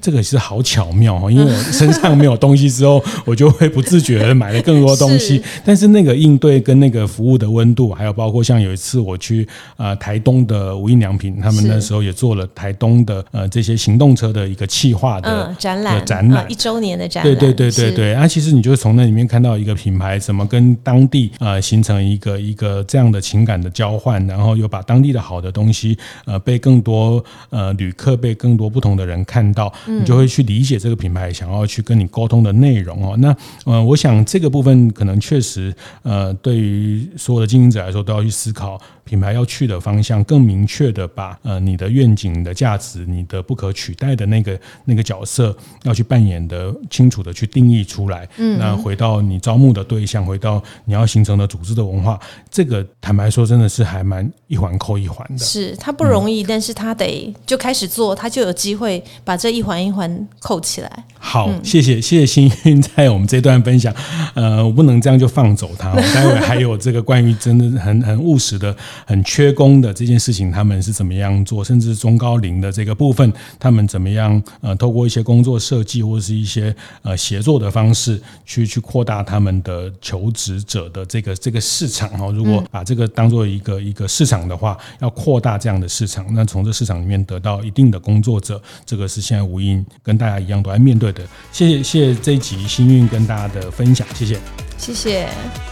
[0.00, 5.42] 这个是好巧妙哈，因为我身上没有东西之后，我就会不自觉的买了更多东西。
[5.64, 18.14] 但 是那个应对跟那个服务的温度，还有包括像有一次我去呃台东的无印良品，他们那时候也做了台东的呃这些行动车的一个企划的、嗯、展览，展览一周年的展览，对对对对对。
[18.14, 33.16] 啊，其实你就从那里面看到一个品牌怎么跟当地呃形成一个一个这样的情感的交换，然后又把当地的好的东西呃被更多呃旅客被更多不同的人看到，你就会去理解这个品牌想要去跟你沟通的内容哦。
[33.18, 38.80] 那呃，我想这个部分可能确实呃，对于所有的经营者来说都要去思考。
[39.04, 48.28] 品牌要去的方向，更明确的把呃你的愿景、你的价值、你的不可取代的那个那个角色要去扮演的清楚的去定义出来。
[48.36, 52.18] 嗯，那回到你招募的对象，回到你要形成的组织的文化，
[52.50, 55.38] 这个坦白说真的是还蛮一环扣一环的。
[55.38, 61.04] 是它不容易，嗯、但是他得就开始做，他就有机会把这一环一环扣起来。
[61.18, 63.94] 好，谢谢谢谢幸运在我们这段分享。
[64.34, 68.74] 呃，我不能这样就放走他，待会还有这个关于真的很很务实的。
[69.06, 71.64] 很缺工的这件事情，他们是怎么样做？
[71.64, 74.42] 甚至中高龄的这个部分，他们怎么样？
[74.60, 82.30] 呃，透过一些工作设计或者是一些呃协作的方式，去去扩大他们的求职者的这个这个市场哈。
[82.30, 91.22] 如果把这个当做一个一个市场的话，要扩大这样的市场，那从这市场里面得到一定的工作者，这个是现在无印跟大家一样都在面对的。
[91.52, 94.38] 谢谢谢谢这一集幸运跟大家的分享，谢谢，
[94.78, 95.71] 谢谢。